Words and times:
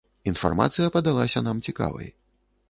Інфармацыя 0.29 0.93
падалася 0.95 1.45
нам 1.49 1.61
цікавай. 1.69 2.11